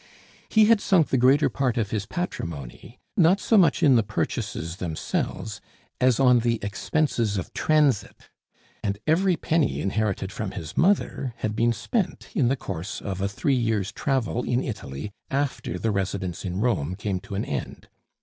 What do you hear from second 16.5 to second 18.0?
Rome came to an end.